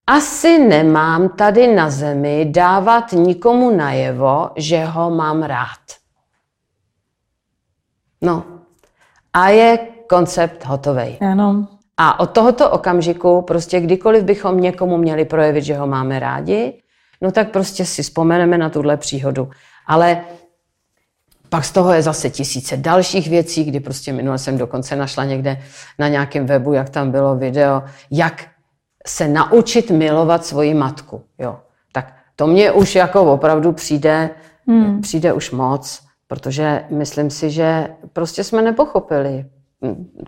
[0.08, 5.80] asi nemám tady na zemi dávat nikomu najevo, že ho mám rád.
[8.22, 8.44] No
[9.34, 9.78] a je
[10.10, 11.18] koncept hotový.
[11.20, 11.68] Ano.
[11.98, 16.82] A od tohoto okamžiku, prostě kdykoliv bychom někomu měli projevit, že ho máme rádi,
[17.22, 19.50] no tak prostě si vzpomeneme na tuhle příhodu.
[19.88, 20.26] Ale
[21.54, 25.58] pak z toho je zase tisíce dalších věcí, kdy prostě minule jsem dokonce našla někde
[26.00, 28.48] na nějakém webu, jak tam bylo video, jak
[29.08, 31.22] se naučit milovat svoji matku.
[31.38, 31.60] Jo.
[31.92, 34.30] Tak to mě už jako opravdu přijde,
[34.68, 35.02] hmm.
[35.02, 39.46] přijde už moc, protože myslím si, že prostě jsme nepochopili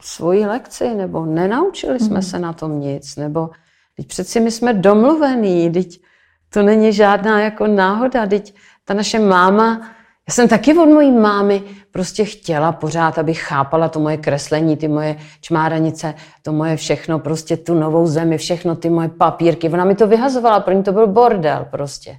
[0.01, 2.21] svoji lekci, nebo nenaučili jsme hmm.
[2.21, 3.49] se na tom nic, nebo
[3.97, 6.01] teď přeci my jsme domluvení, teď
[6.49, 8.27] to není žádná jako náhoda.
[8.27, 9.94] Teď ta naše máma,
[10.27, 14.87] já jsem taky od mojí mámy prostě chtěla pořád, aby chápala to moje kreslení, ty
[14.87, 19.69] moje čmáranice, to moje všechno, prostě tu novou zemi, všechno ty moje papírky.
[19.69, 22.15] Ona mi to vyhazovala, pro ní to byl bordel prostě.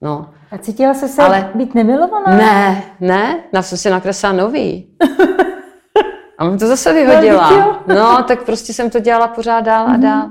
[0.00, 0.30] No.
[0.50, 1.50] A cítila jsi se Ale...
[1.54, 2.36] být nemilovaná?
[2.36, 4.88] Ne, ne, na jsem si nakreslila nový.
[6.38, 7.82] A mám to zase vyhodila.
[7.86, 10.00] No, tak prostě jsem to dělala pořád dál a mhm.
[10.00, 10.30] dál.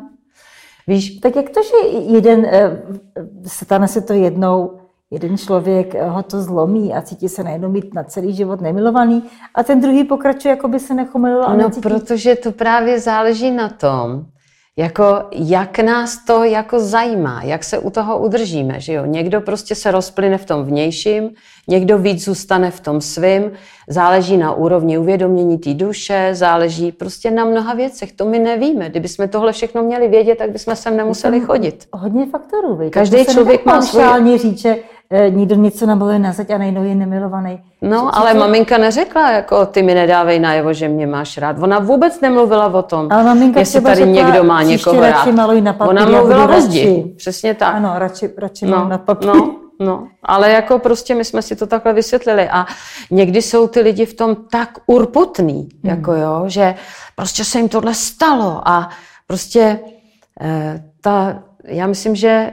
[0.87, 1.19] Víš?
[1.19, 2.81] Tak jak to, že jeden, eh,
[3.45, 4.78] stane se to jednou,
[5.11, 9.23] jeden člověk eh, ho to zlomí a cítí se najednou být na celý život nemilovaný
[9.55, 11.57] a ten druhý pokračuje, jako by se nechomilil.
[11.57, 14.25] No, protože to právě záleží na tom,
[14.79, 19.05] jako jak nás to jako zajímá, jak se u toho udržíme, že jo.
[19.05, 21.29] Někdo prostě se rozplyne v tom vnějším,
[21.67, 23.51] někdo víc zůstane v tom svým,
[23.87, 28.89] záleží na úrovni uvědomění té duše, záleží prostě na mnoha věcech, to my nevíme.
[28.89, 31.87] Kdyby jsme tohle všechno měli vědět, tak bychom sem nemuseli chodit.
[31.93, 32.89] Hodně faktorů, víte.
[32.89, 34.37] Každý člověk má svůj...
[34.37, 34.65] říct,
[35.11, 37.59] Eh, někdo něco nabaluje na zeď a najednou je nemilovaný.
[37.81, 38.39] No, co, co ale to...
[38.39, 41.55] maminka neřekla, jako ty mi nedávej najevo, že mě máš rád.
[41.59, 45.31] Ona vůbec nemluvila o tom, ale maminka jestli tady řekla, někdo má někoho rád.
[45.31, 47.75] Maluj na papír, Ona mluvila o zdi, přesně tak.
[47.75, 49.27] Ano, radši, radši no, na papír.
[49.27, 52.65] No, no, ale jako prostě my jsme si to takhle vysvětlili a
[53.11, 55.69] někdy jsou ty lidi v tom tak urputný, hmm.
[55.83, 56.75] jako jo, že
[57.15, 58.89] prostě se jim tohle stalo a
[59.27, 59.79] prostě
[60.41, 62.51] eh, ta, já myslím, že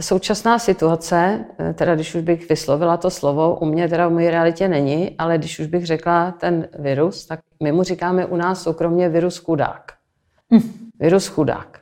[0.00, 4.30] současná situace, eh, teda když už bych vyslovila to slovo, u mě teda v mojí
[4.30, 8.62] realitě není, ale když už bych řekla ten virus, tak my mu říkáme u nás
[8.62, 9.92] soukromně virus chudák.
[10.54, 10.90] Hm.
[11.00, 11.80] Virus chudák.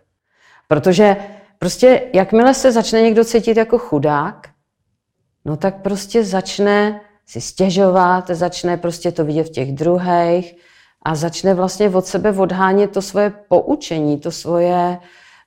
[0.69, 1.17] Protože
[1.59, 4.49] prostě jakmile se začne někdo cítit jako chudák,
[5.45, 10.55] no tak prostě začne si stěžovat, začne prostě to vidět v těch druhých
[11.03, 14.99] a začne vlastně od sebe odhánět to svoje poučení, to svoje,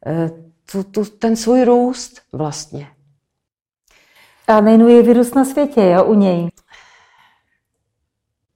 [0.06, 0.30] eh,
[0.72, 2.88] tu, tu, ten svůj růst vlastně.
[4.48, 6.50] A nejnuje virus na světě, jo, u něj?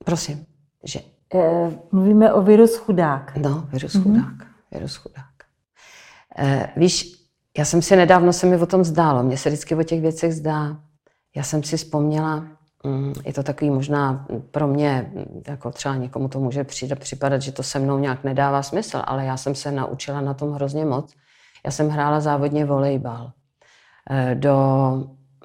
[0.04, 0.46] Prosím,
[0.84, 1.00] že?
[1.34, 3.38] E, mluvíme o virus chudák.
[3.38, 4.04] No, virus mm-hmm.
[4.04, 5.34] chudák, virus chudák.
[6.38, 7.26] E, víš,
[7.58, 10.34] já jsem si nedávno, se mi o tom zdálo, mně se vždycky o těch věcech
[10.34, 10.78] zdá.
[11.36, 12.48] Já jsem si vzpomněla,
[12.84, 15.12] mm, je to takový možná pro mě,
[15.48, 16.64] jako třeba někomu to může
[16.96, 20.52] připadat, že to se mnou nějak nedává smysl, ale já jsem se naučila na tom
[20.52, 21.14] hrozně moc
[21.66, 23.32] já jsem hrála závodně volejbal.
[24.10, 24.58] Eh, do,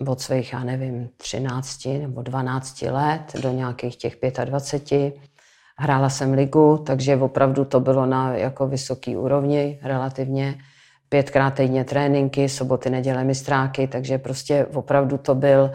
[0.06, 5.14] od svých, já nevím, 13 nebo 12 let do nějakých těch 25.
[5.78, 10.58] Hrála jsem ligu, takže opravdu to bylo na jako vysoký úrovni relativně.
[11.08, 15.72] Pětkrát týdně tréninky, soboty, neděle mistráky, takže prostě opravdu to byl.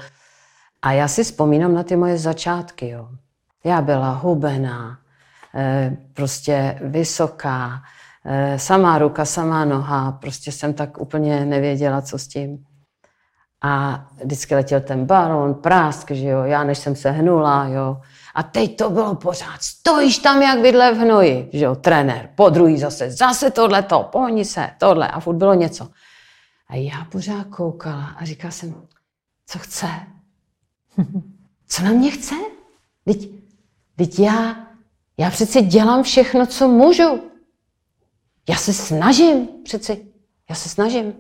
[0.82, 2.90] A já si vzpomínám na ty moje začátky.
[2.90, 3.10] Jo.
[3.64, 5.00] Já byla hubená,
[5.56, 7.82] eh, prostě vysoká,
[8.58, 12.66] samá ruka, samá noha, prostě jsem tak úplně nevěděla, co s tím.
[13.64, 18.02] A vždycky letěl ten baron, prásk, že jo, já než jsem se hnula, jo.
[18.36, 22.50] A teď to bylo pořád, stojíš tam jak vidle v hnoji, že jo, trenér, po
[22.50, 25.88] druhý zase, zase tohle to, pohni se, tohle a furt bylo něco.
[26.70, 28.76] A já pořád koukala a říkala jsem,
[29.48, 29.88] co chce?
[31.68, 32.36] Co na mě chce?
[33.06, 33.30] Teď,
[33.96, 34.56] teď já,
[35.18, 37.32] já přece dělám všechno, co můžu.
[38.50, 40.08] Já se snažím přeci,
[40.50, 41.14] já se snažím.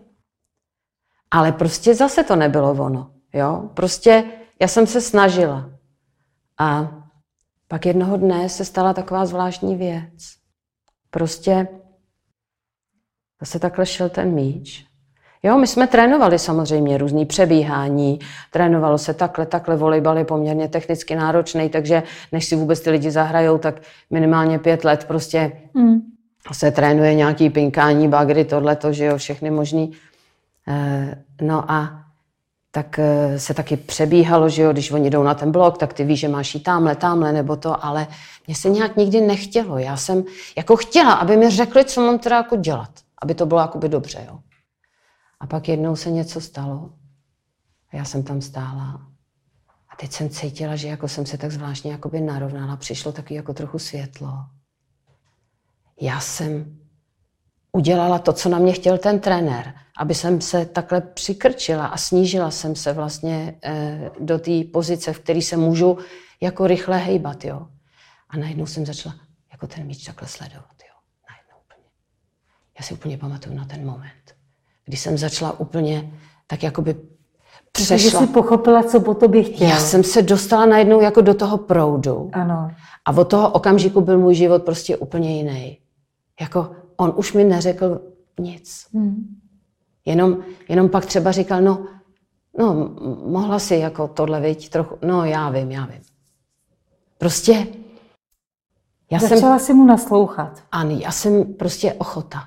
[1.31, 3.11] Ale prostě zase to nebylo ono.
[3.33, 3.69] Jo?
[3.73, 4.23] Prostě
[4.61, 5.69] já jsem se snažila.
[6.59, 6.91] A
[7.67, 10.35] pak jednoho dne se stala taková zvláštní věc.
[11.09, 11.67] Prostě
[13.41, 14.85] zase takhle šel ten míč.
[15.43, 18.19] Jo, my jsme trénovali samozřejmě různý přebíhání,
[18.51, 23.11] trénovalo se takhle, takhle, volejbal je poměrně technicky náročný, takže než si vůbec ty lidi
[23.11, 26.14] zahrajou, tak minimálně pět let prostě mm
[26.53, 29.91] se trénuje nějaký pinkání, bagry, tohleto, že jo, všechny možný.
[30.67, 32.05] Eh, no a
[32.71, 36.03] tak eh, se taky přebíhalo, že jo, když oni jdou na ten blok, tak ty
[36.03, 38.07] víš, že máš jít tamhle, tamhle, nebo to, ale
[38.47, 39.77] mě se nějak nikdy nechtělo.
[39.77, 40.23] Já jsem
[40.57, 42.89] jako chtěla, aby mi řekli, co mám teda jako dělat,
[43.21, 44.39] aby to bylo jakoby dobře, jo.
[45.39, 46.89] A pak jednou se něco stalo
[47.91, 49.01] a já jsem tam stála
[49.89, 53.53] a teď jsem cítila, že jako jsem se tak zvláštně jakoby narovnala, přišlo taky jako
[53.53, 54.29] trochu světlo
[56.01, 56.77] já jsem
[57.71, 62.51] udělala to, co na mě chtěl ten trenér, aby jsem se takhle přikrčila a snížila
[62.51, 65.97] jsem se vlastně eh, do té pozice, v které se můžu
[66.41, 67.67] jako rychle hejbat, jo.
[68.29, 69.15] A najednou jsem začala
[69.51, 70.95] jako ten míč takhle sledovat, jo.
[71.29, 71.87] Najednou úplně.
[72.79, 74.35] Já si úplně pamatuju na ten moment,
[74.85, 76.11] kdy jsem začala úplně
[76.47, 76.95] tak jakoby
[77.71, 77.95] přešla.
[77.97, 79.67] Takže jsi pochopila, co po tobě chtěl.
[79.67, 82.29] Já jsem se dostala najednou jako do toho proudu.
[82.33, 82.71] Ano.
[83.05, 85.77] A od toho okamžiku byl můj život prostě úplně jiný.
[86.41, 88.01] Jako on už mi neřekl
[88.39, 88.87] nic.
[88.93, 89.39] Hmm.
[90.05, 90.37] Jenom,
[90.69, 91.87] jenom pak třeba říkal, no,
[92.59, 92.95] no,
[93.25, 96.01] mohla si jako tohle, viď, trochu, no já vím, já vím.
[97.17, 97.67] Prostě
[99.11, 100.63] já Začala jsem, si mu naslouchat.
[100.71, 102.43] Ano, já jsem prostě ochota.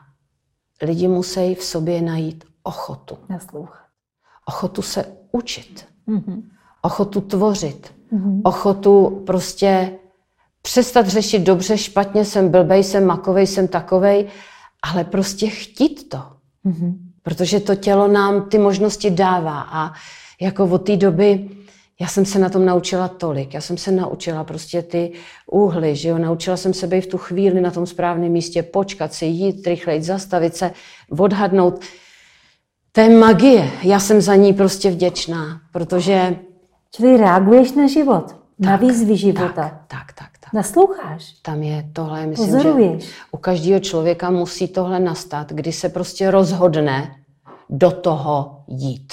[0.83, 3.19] Lidi musí v sobě najít ochotu.
[3.29, 3.87] Naslouchat.
[4.45, 5.87] Ochotu se učit.
[6.09, 6.43] Mm-hmm.
[6.83, 7.95] Ochotu tvořit.
[8.13, 8.41] Mm-hmm.
[8.45, 9.99] Ochotu prostě
[10.63, 14.27] přestat řešit dobře, špatně, jsem blbej, jsem makovej, jsem takovej,
[14.83, 16.23] ale prostě chtít to.
[16.67, 16.95] Mm-hmm.
[17.23, 19.61] Protože to tělo nám ty možnosti dává.
[19.61, 19.93] A
[20.41, 21.49] jako od té doby
[22.01, 23.55] já jsem se na tom naučila tolik.
[23.55, 25.13] Já jsem se naučila prostě ty
[25.51, 26.19] úhly, že jo?
[26.19, 30.03] Naučila jsem se být v tu chvíli na tom správném místě, počkat si, jít rychleji,
[30.03, 30.73] zastavit se,
[31.19, 31.81] odhadnout.
[32.93, 33.71] To je magie.
[33.83, 36.37] Já jsem za ní prostě vděčná, protože...
[36.91, 39.53] Čili reaguješ na život, tak, na výzvy života.
[39.53, 40.38] Tak, tak, tak.
[40.55, 41.33] Nasloucháš.
[41.43, 43.05] Tam je tohle, myslím, Pozoruješ.
[43.05, 47.15] že u každého člověka musí tohle nastat, kdy se prostě rozhodne
[47.71, 49.13] do toho jít.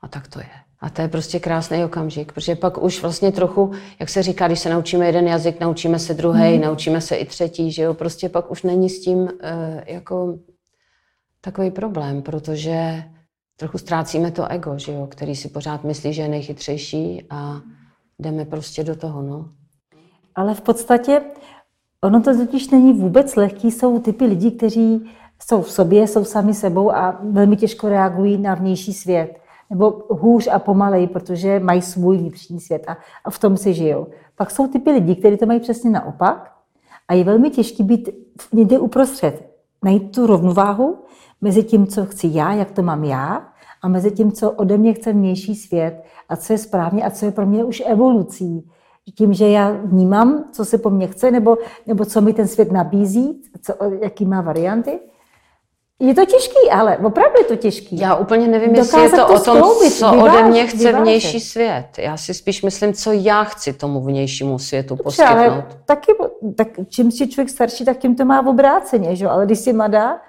[0.00, 0.46] A tak to je.
[0.80, 4.60] A to je prostě krásný okamžik, protože pak už vlastně trochu, jak se říká, když
[4.60, 6.60] se naučíme jeden jazyk, naučíme se druhý, hmm.
[6.60, 9.28] naučíme se i třetí, že jo, prostě pak už není s tím uh,
[9.86, 10.38] jako
[11.40, 13.04] takový problém, protože
[13.56, 17.60] trochu ztrácíme to ego, že jo, který si pořád myslí, že je nejchytřejší a
[18.18, 19.50] jdeme prostě do toho, no.
[20.34, 21.22] Ale v podstatě
[22.04, 25.10] ono to totiž není vůbec lehký, jsou typy lidí, kteří
[25.42, 29.40] jsou v sobě, jsou sami sebou a velmi těžko reagují na vnější svět
[29.70, 34.06] nebo hůř a pomalej, protože mají svůj vnitřní svět a, a v tom si žijou.
[34.36, 36.52] Pak jsou typy lidí, kteří to mají přesně naopak
[37.08, 38.08] a je velmi těžké být
[38.52, 39.50] někde uprostřed.
[39.84, 40.98] Najít tu rovnováhu
[41.40, 43.48] mezi tím, co chci já, jak to mám já,
[43.82, 47.26] a mezi tím, co ode mě chce vnější svět a co je správně a co
[47.26, 48.70] je pro mě už evolucí.
[49.14, 52.72] Tím, že já vnímám, co se po mně chce, nebo, nebo co mi ten svět
[52.72, 54.98] nabízí, co, jaký má varianty.
[56.02, 57.98] Je to těžký, ale opravdu je to těžký.
[57.98, 60.76] Já úplně nevím, jestli je to, to o tom, skloubit, co vyvážet, ode mě chce
[60.76, 61.00] vyvážet.
[61.00, 61.86] vnější svět.
[61.98, 65.34] Já si spíš myslím, co já chci tomu vnějšímu světu Dobře, poskytnout.
[65.36, 66.12] Ale taky,
[66.56, 69.26] tak čím si člověk starší, tak tím to má v obráceně, že?
[69.26, 70.20] ale když si mladá,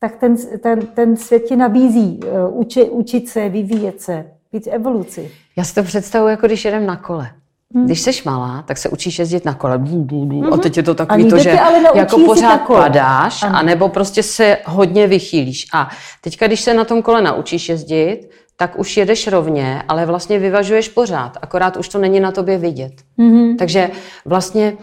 [0.00, 5.30] tak ten, ten, ten svět ti nabízí uh, uči, učit se, vyvíjet se, být evoluci.
[5.56, 7.30] Já si to představuji, jako když jedem na kole.
[7.74, 7.86] Hmm.
[7.86, 9.78] Když jsi malá, tak se učíš jezdit na kole.
[9.78, 10.54] Mm-hmm.
[10.54, 11.58] A teď je to takový to, že
[11.94, 13.56] jako pořád padáš, ano.
[13.56, 15.66] anebo prostě se hodně vychýlíš.
[15.72, 20.38] A teďka, když se na tom kole naučíš jezdit, tak už jedeš rovně, ale vlastně
[20.38, 22.92] vyvažuješ pořád, akorát už to není na tobě vidět.
[23.18, 23.56] Mm-hmm.
[23.56, 23.90] Takže
[24.24, 24.76] vlastně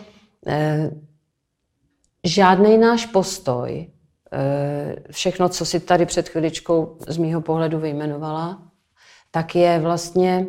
[0.47, 0.91] eh,
[2.23, 3.87] žádný náš postoj,
[4.33, 8.61] eh, všechno, co si tady před chviličkou z mýho pohledu vyjmenovala,
[9.31, 10.45] tak je vlastně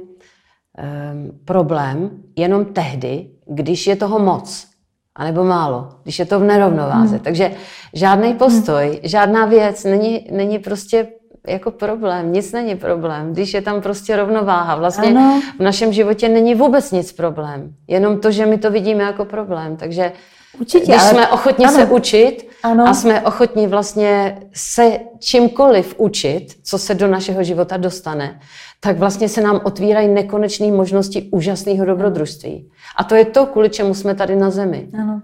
[0.79, 4.67] um, problém jenom tehdy, když je toho moc,
[5.15, 7.15] anebo málo, když je to v nerovnováze.
[7.15, 7.25] Hmm.
[7.25, 7.53] Takže
[7.95, 8.99] žádný postoj, hmm.
[9.03, 11.09] žádná věc není, není prostě
[11.47, 14.77] jako problém, nic není problém, když je tam prostě rovnováha.
[14.77, 15.43] Vlastně ano.
[15.59, 19.77] v našem životě není vůbec nic problém, jenom to, že my to vidíme jako problém.
[19.77, 20.13] Takže
[20.61, 21.11] Určitě, když ale...
[21.11, 21.75] jsme ochotni ano.
[21.75, 22.89] se učit ano.
[22.89, 28.41] a jsme ochotni vlastně se čímkoliv učit, co se do našeho života dostane,
[28.81, 32.71] tak vlastně se nám otvírají nekonečné možnosti úžasného dobrodružství.
[32.97, 34.89] A to je to, kvůli čemu jsme tady na zemi.
[35.01, 35.23] Ano.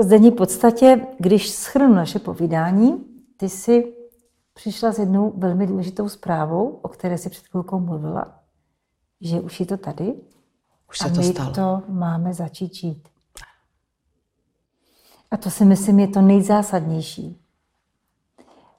[0.00, 3.04] Zdení podstatě, když schrnu naše povídání,
[3.36, 3.92] ty si
[4.54, 8.34] přišla s jednou velmi důležitou zprávou, o které si před chvilkou mluvila,
[9.20, 10.14] že už je to tady
[10.90, 11.52] už se a to my stalo.
[11.52, 13.08] to máme začít žít.
[15.30, 17.40] A to si myslím je to nejzásadnější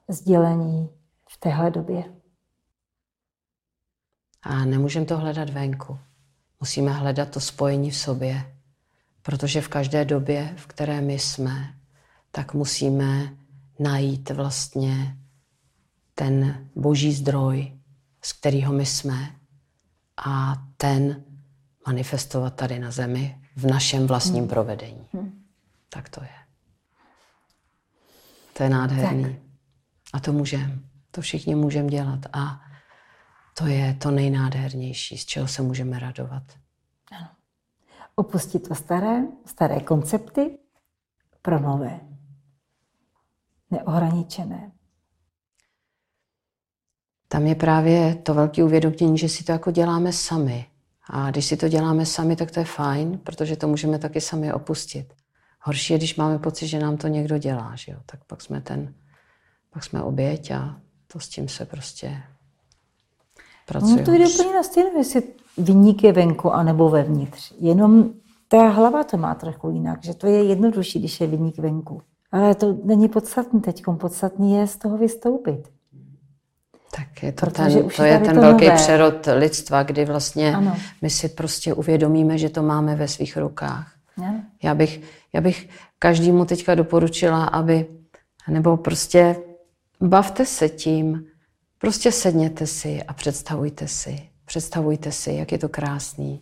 [0.09, 0.89] sdělení
[1.29, 2.03] v téhle době.
[4.41, 5.99] A nemůžeme to hledat venku.
[6.59, 8.55] Musíme hledat to spojení v sobě.
[9.21, 11.73] Protože v každé době, v které my jsme,
[12.31, 13.37] tak musíme
[13.79, 15.17] najít vlastně
[16.15, 17.71] ten boží zdroj,
[18.21, 19.35] z kterého my jsme,
[20.25, 21.23] a ten
[21.87, 24.49] manifestovat tady na zemi v našem vlastním hmm.
[24.49, 25.07] provedení.
[25.13, 25.43] Hmm.
[25.89, 26.40] Tak to je.
[28.53, 29.23] To je nádherný.
[29.23, 29.33] Tak.
[30.13, 30.79] A to můžeme.
[31.11, 32.19] To všichni můžeme dělat.
[32.33, 32.61] A
[33.57, 36.43] to je to nejnádhernější, z čeho se můžeme radovat.
[37.11, 37.27] Ano.
[38.15, 40.57] Opustit to staré, staré koncepty
[41.41, 41.99] pro nové.
[43.71, 44.71] Neohraničené.
[47.27, 50.67] Tam je právě to velké uvědomění, že si to jako děláme sami.
[51.09, 54.53] A když si to děláme sami, tak to je fajn, protože to můžeme taky sami
[54.53, 55.13] opustit.
[55.63, 57.97] Horší je, když máme pocit, že nám to někdo dělá, že jo?
[58.05, 58.93] tak pak jsme ten,
[59.73, 62.23] pak jsme oběť a to s tím se prostě
[63.65, 63.95] pracuje.
[63.95, 65.23] No to jde úplně na stejné, jestli
[65.57, 67.53] vyník je venku anebo vevnitř.
[67.59, 68.09] Jenom
[68.47, 72.01] ta hlava to má trochu jinak, že to je jednodušší, když je vyník venku.
[72.31, 73.83] Ale to není podstatný teď.
[73.97, 75.69] Podstatný je z toho vystoupit.
[76.95, 78.77] Tak je to ten, to je ten to velký nové.
[78.77, 80.75] přerod lidstva, kdy vlastně ano.
[81.01, 83.91] my si prostě uvědomíme, že to máme ve svých rukách.
[84.17, 84.43] Ano.
[84.63, 85.01] Já bych,
[85.33, 85.69] já bych
[85.99, 87.85] každému teďka doporučila, aby,
[88.47, 89.35] nebo prostě
[90.01, 91.23] bavte se tím,
[91.77, 96.41] prostě sedněte si a představujte si, představujte si, jak je to krásný,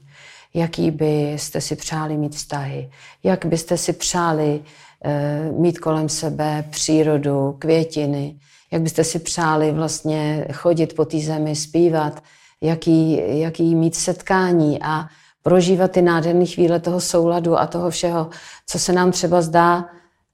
[0.54, 2.92] jaký byste si přáli mít vztahy,
[3.24, 4.64] jak byste si přáli
[5.06, 8.40] e, mít kolem sebe přírodu, květiny,
[8.72, 12.24] jak byste si přáli vlastně chodit po té zemi, zpívat,
[12.62, 15.08] jaký, jaký mít setkání a
[15.44, 18.30] prožívat ty nádherné chvíle toho souladu a toho všeho,
[18.66, 19.90] co se nám třeba zdá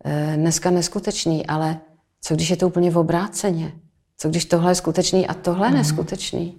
[0.05, 1.79] e, dneska neskutečný, ale
[2.21, 3.71] co když je to úplně v obráceně?
[4.17, 5.77] Co když tohle je skutečný a tohle je mm.
[5.77, 6.57] neskutečný?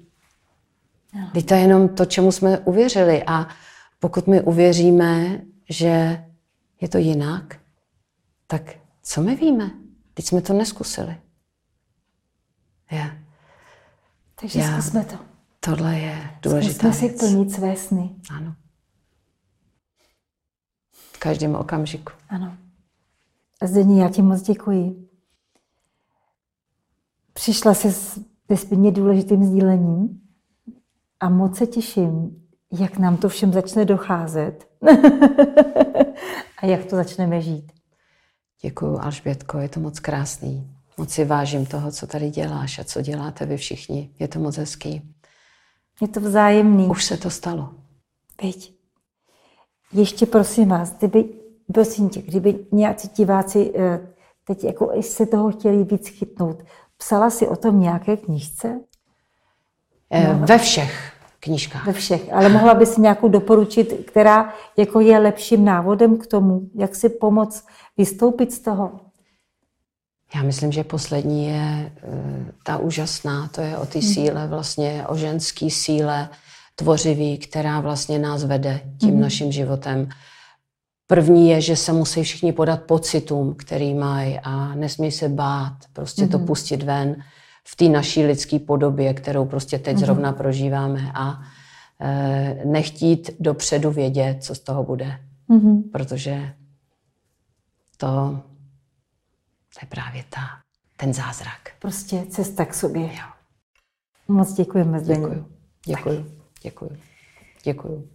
[1.14, 1.42] No.
[1.42, 3.24] to je jenom to, čemu jsme uvěřili.
[3.26, 3.48] A
[4.00, 6.24] pokud my uvěříme, že
[6.80, 7.58] je to jinak,
[8.46, 8.62] tak
[9.02, 9.70] co my víme?
[10.14, 11.16] Teď jsme to neskusili.
[12.90, 13.10] Já.
[14.40, 14.72] Takže Já.
[14.72, 15.35] zkusme to.
[15.66, 16.74] Tohle je důležité.
[16.74, 18.10] Zkusme si plnit své sny.
[18.30, 18.54] Ano.
[20.92, 22.12] V každém okamžiku.
[22.28, 22.56] Ano.
[23.62, 25.08] Zdení, já ti moc děkuji.
[27.32, 30.20] Přišla jsi s nesmírně důležitým sdílením
[31.20, 32.46] a moc se těším,
[32.78, 34.68] jak nám to všem začne docházet
[36.58, 37.72] a jak to začneme žít.
[38.62, 40.76] Děkuji, Alžbětko, je to moc krásný.
[40.98, 44.10] Moc si vážím toho, co tady děláš a co děláte vy všichni.
[44.18, 45.15] Je to moc hezký.
[46.00, 46.86] Je to vzájemný.
[46.86, 47.68] Už se to stalo.
[48.36, 48.72] Teď.
[49.92, 51.24] Ještě prosím vás, kdyby,
[51.72, 54.08] prosím tě, kdyby nějací diváci eh,
[54.46, 56.62] teď jako se toho chtěli víc chytnout,
[56.96, 58.80] psala si o tom nějaké knížce?
[60.10, 60.46] Eh, no.
[60.46, 61.86] Ve všech knížkách.
[61.86, 66.68] Ve všech, ale mohla by si nějakou doporučit, která jako je lepším návodem k tomu,
[66.74, 67.66] jak si pomoct
[67.96, 69.00] vystoupit z toho?
[70.34, 74.12] Já myslím, že poslední je eh, ta úžasná, to je o té hmm.
[74.12, 76.28] síle, vlastně o ženské síle
[76.74, 79.20] tvořivý, která vlastně nás vede tím hmm.
[79.20, 80.08] naším životem.
[81.06, 86.22] První je, že se musí všichni podat pocitům, který mají a nesmí se bát, prostě
[86.22, 86.30] hmm.
[86.30, 87.16] to pustit ven
[87.68, 90.04] v té naší lidské podobě, kterou prostě teď hmm.
[90.04, 91.40] zrovna prožíváme a
[92.00, 95.18] e, nechtít dopředu vědět, co z toho bude.
[95.48, 95.82] Hmm.
[95.82, 96.52] Protože
[97.96, 98.40] to
[99.80, 100.40] to je právě ta,
[100.96, 101.70] ten zázrak.
[101.78, 103.02] Prostě cesta k sobě.
[103.02, 103.26] Jo.
[104.28, 105.20] Moc děkujeme, Zdeně.
[105.20, 105.52] Děkuju.
[105.86, 106.26] Děkuju.
[106.62, 106.98] Děkuju.
[107.62, 108.08] Děkuju.